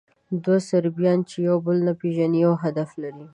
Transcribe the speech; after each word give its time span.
دوه 0.43 0.57
صربیان، 0.69 1.19
چې 1.29 1.37
یو 1.47 1.57
بل 1.65 1.77
نه 1.87 1.93
پېژني، 1.99 2.39
یو 2.45 2.53
هدف 2.63 2.89
لري. 3.01 3.25